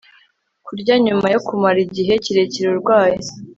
kurya 0.65 0.95
nyuma 1.05 1.25
yo 1.33 1.39
kumara 1.47 1.77
igihe 1.87 2.13
kirekire 2.23 2.67
arwaye 2.73 3.19